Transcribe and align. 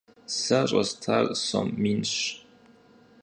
Сэ 0.39 0.59
щӀэстар 0.69 1.25
сом 1.45 1.67
минщ. 1.81 2.13